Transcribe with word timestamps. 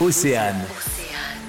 Océane. 0.00 0.56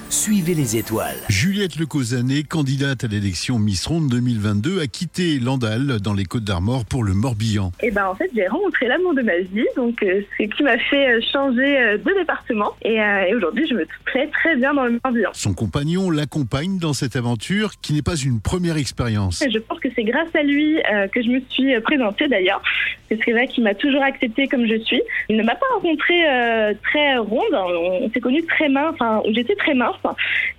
Suivez 0.10 0.54
les 0.54 0.78
étoiles. 0.78 1.16
Juliette 1.30 1.78
Lecausanet, 1.78 2.44
candidate 2.44 3.04
à 3.04 3.08
l'élection 3.08 3.58
Miss 3.58 3.86
Ronde 3.88 4.08
2022, 4.10 4.80
a 4.80 4.88
quitté 4.88 5.40
Landal 5.40 6.00
dans 6.00 6.14
les 6.14 6.26
Côtes 6.26 6.44
d'Armor 6.44 6.86
pour 6.86 7.04
le 7.04 7.14
Morbihan. 7.14 7.72
Et 7.82 7.90
ben 7.92 8.06
en 8.06 8.16
fait 8.16 8.30
j'ai 8.36 8.48
rencontré 8.48 8.88
l'amour 8.88 9.16
de 9.16 9.24
ma 9.24 9.38
vie, 9.40 9.66
donc 9.76 10.02
euh, 10.04 10.22
ce 10.38 10.44
qui 10.44 10.64
m'a 10.64 10.78
fait 10.78 11.16
euh, 11.18 11.22
changer 11.34 11.78
euh, 11.80 11.98
de 11.98 12.20
département. 12.20 12.72
Et, 12.84 13.02
euh, 13.02 13.26
et 13.28 13.36
aujourd'hui 13.36 13.68
je 13.68 13.74
me 13.74 13.86
plais 14.06 14.30
très 14.32 14.56
bien 14.56 14.74
dans 14.76 14.86
le 14.86 15.00
Morbihan. 15.04 15.32
Son 15.34 15.54
compagnon 15.54 16.12
l'accompagne 16.12 16.78
dans 16.78 16.94
cette 16.94 17.16
aventure 17.16 17.72
qui 17.82 17.94
n'est 17.94 18.04
pas 18.04 18.16
une 18.16 18.40
première 18.42 18.78
expérience. 18.78 19.42
Et 19.42 19.50
Je 19.52 19.58
pense 19.60 19.80
que 19.80 19.90
c'est 19.96 20.04
grâce 20.04 20.34
à 20.36 20.44
lui 20.44 20.78
euh, 20.94 21.08
que 21.08 21.22
je 21.22 21.30
me 21.30 21.42
suis 21.50 21.78
présentée 21.82 22.28
d'ailleurs. 22.28 22.62
C'est 23.10 23.32
vrai 23.32 23.48
qu'il 23.48 23.64
m'a 23.64 23.76
toujours 23.76 24.04
acceptée 24.04 24.48
comme 24.48 24.66
je 24.66 24.78
suis. 24.80 25.02
Il 25.30 25.38
ne 25.38 25.44
m'a 25.44 25.56
pas 25.56 25.66
rencontrée 25.74 26.28
euh, 26.28 26.74
très 26.84 27.18
ronde, 27.18 27.54
on, 27.54 28.10
s'est 28.10 28.20
connus 28.20 28.46
très 28.46 28.70
mince, 28.70 28.94
enfin 28.94 29.22
j'étais 29.30 29.56
très 29.56 29.74
mince. 29.74 29.96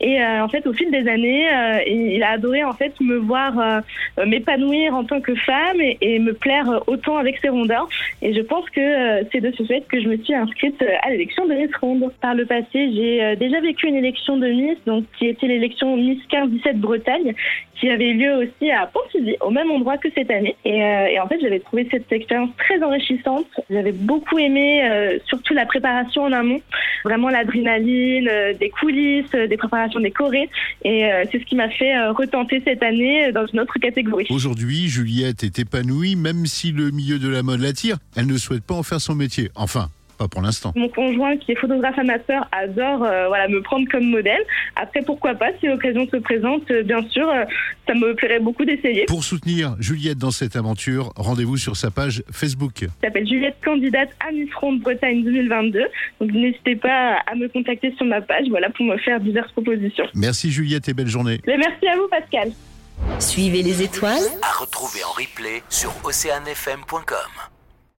Et 0.00 0.20
euh, 0.20 0.44
en 0.44 0.48
fait 0.48 0.66
au 0.66 0.72
fil 0.72 0.90
des 0.90 1.08
années, 1.08 1.48
euh, 1.52 1.80
il 1.86 2.22
a 2.22 2.30
adoré 2.30 2.64
en 2.64 2.72
fait 2.72 2.92
me 3.00 3.16
voir 3.16 3.58
euh, 3.58 3.80
m'épanouir 4.26 4.94
en 4.94 5.04
tant 5.04 5.20
que 5.20 5.34
femme 5.34 5.80
et, 5.80 5.98
et 6.00 6.18
me 6.18 6.32
plaire 6.32 6.82
autant 6.86 7.16
avec 7.16 7.38
ses 7.38 7.48
rondeurs. 7.48 7.88
Et 8.22 8.32
je 8.32 8.40
pense 8.40 8.68
que 8.70 8.80
euh, 8.80 9.24
c'est 9.32 9.40
de 9.40 9.52
ce 9.52 9.62
fait 9.64 9.84
que 9.88 10.00
je 10.00 10.08
me 10.08 10.16
suis 10.18 10.34
inscrite 10.34 10.80
euh, 10.82 10.96
à 11.02 11.10
l'élection 11.10 11.46
de 11.46 11.54
Miss 11.54 11.74
Ronde. 11.80 12.12
Par 12.20 12.34
le 12.34 12.46
passé, 12.46 12.66
j'ai 12.72 13.36
déjà 13.36 13.60
vécu 13.60 13.86
une 13.88 13.96
élection 13.96 14.36
de 14.36 14.48
Miss, 14.48 14.78
donc 14.86 15.04
qui 15.18 15.26
était 15.26 15.46
l'élection 15.46 15.96
Miss 15.96 16.18
15-17 16.30 16.74
Bretagne, 16.74 17.34
qui 17.74 17.88
avait 17.90 18.12
lieu 18.12 18.34
aussi 18.36 18.70
à 18.70 18.86
Pontivy, 18.86 19.36
au 19.40 19.50
même 19.50 19.70
endroit 19.70 19.98
que 19.98 20.08
cette 20.14 20.30
année. 20.30 20.56
Et, 20.64 20.78
et 20.78 21.20
en 21.20 21.26
fait, 21.26 21.38
j'avais 21.40 21.60
trouvé 21.60 21.86
cette 21.90 22.10
expérience 22.12 22.35
très 22.58 22.82
enrichissante. 22.82 23.46
J'avais 23.70 23.92
beaucoup 23.92 24.38
aimé, 24.38 24.82
euh, 24.84 25.18
surtout 25.26 25.54
la 25.54 25.66
préparation 25.66 26.24
en 26.24 26.32
amont, 26.32 26.60
vraiment 27.04 27.28
l'adrénaline, 27.28 28.28
euh, 28.28 28.52
des 28.54 28.70
coulisses, 28.70 29.34
euh, 29.34 29.46
des 29.46 29.56
préparations 29.56 30.00
décorées. 30.00 30.48
Et 30.84 31.04
euh, 31.04 31.24
c'est 31.30 31.40
ce 31.40 31.44
qui 31.44 31.56
m'a 31.56 31.70
fait 31.70 32.08
retenter 32.08 32.62
cette 32.64 32.82
année 32.82 33.32
dans 33.32 33.46
une 33.46 33.60
autre 33.60 33.78
catégorie. 33.78 34.26
Aujourd'hui, 34.30 34.88
Juliette 34.88 35.44
est 35.44 35.58
épanouie, 35.58 36.16
même 36.16 36.46
si 36.46 36.72
le 36.72 36.90
milieu 36.90 37.18
de 37.18 37.28
la 37.28 37.42
mode 37.42 37.60
l'attire. 37.60 37.96
Elle 38.16 38.26
ne 38.26 38.36
souhaite 38.36 38.64
pas 38.64 38.74
en 38.74 38.82
faire 38.82 39.00
son 39.00 39.14
métier. 39.14 39.50
Enfin, 39.54 39.88
pas 40.16 40.28
pour 40.28 40.42
l'instant. 40.42 40.72
Mon 40.76 40.88
conjoint, 40.88 41.36
qui 41.36 41.52
est 41.52 41.56
photographe 41.56 41.98
amateur, 41.98 42.48
adore 42.52 43.04
euh, 43.04 43.28
voilà, 43.28 43.48
me 43.48 43.60
prendre 43.62 43.86
comme 43.90 44.04
modèle. 44.04 44.40
Après, 44.74 45.02
pourquoi 45.02 45.34
pas, 45.34 45.50
si 45.60 45.66
l'occasion 45.66 46.06
se 46.08 46.16
présente, 46.16 46.70
euh, 46.70 46.82
bien 46.82 47.06
sûr, 47.08 47.28
euh, 47.28 47.44
ça 47.86 47.94
me 47.94 48.14
plairait 48.14 48.40
beaucoup 48.40 48.64
d'essayer. 48.64 49.04
Pour 49.06 49.24
soutenir 49.24 49.76
Juliette 49.78 50.18
dans 50.18 50.30
cette 50.30 50.56
aventure, 50.56 51.12
rendez-vous 51.16 51.56
sur 51.56 51.76
sa 51.76 51.90
page 51.90 52.22
Facebook. 52.30 52.72
Je 52.80 52.86
s'appelle 53.06 53.28
Juliette, 53.28 53.56
candidate 53.64 54.10
à 54.26 54.32
Miss 54.32 54.52
Ronde 54.54 54.80
Bretagne 54.80 55.22
2022. 55.24 55.84
Donc 56.20 56.32
n'hésitez 56.32 56.76
pas 56.76 57.18
à 57.26 57.34
me 57.34 57.48
contacter 57.48 57.94
sur 57.96 58.06
ma 58.06 58.20
page 58.20 58.46
voilà, 58.50 58.70
pour 58.70 58.86
me 58.86 58.96
faire 58.98 59.20
diverses 59.20 59.52
propositions. 59.52 60.04
Merci 60.14 60.50
Juliette 60.50 60.88
et 60.88 60.94
belle 60.94 61.08
journée. 61.08 61.40
Mais 61.46 61.56
merci 61.56 61.86
à 61.86 61.96
vous, 61.96 62.08
Pascal. 62.08 62.50
Suivez 63.18 63.62
les 63.62 63.82
étoiles 63.82 64.22
À 64.42 64.58
retrouver 64.58 65.04
en 65.04 65.12
replay 65.12 65.62
sur 65.68 65.92
oceanfm.com. 66.04 67.55